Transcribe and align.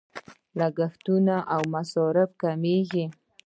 لګښتونه 0.59 1.35
او 1.53 1.61
مصارف 1.73 2.29
کمیږي. 2.41 3.05